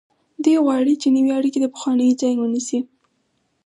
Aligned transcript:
دوی 0.43 0.57
غواړي 0.65 0.93
چې 1.01 1.07
نوې 1.15 1.31
اړیکې 1.39 1.59
د 1.61 1.67
پخوانیو 1.73 2.17
ځای 2.21 2.33
ونیسي. 2.37 2.79